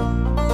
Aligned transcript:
you 0.00 0.49